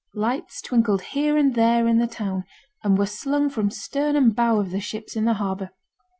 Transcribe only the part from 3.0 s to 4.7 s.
slung from stern and bow